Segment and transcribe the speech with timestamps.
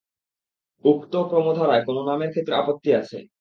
[0.83, 3.17] উক্ত ক্রমধারায় কোন কোন নামের ক্ষেত্রে আপত্তি আছে।